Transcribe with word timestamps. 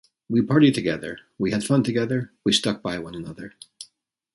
We 0.27 0.41
partied 0.41 0.73
together, 0.73 1.19
we 1.37 1.51
had 1.51 1.63
fun 1.63 1.83
together, 1.83 2.31
we 2.43 2.53
stuck 2.53 2.81
by 2.81 2.97
one 2.97 3.13
another. 3.13 3.53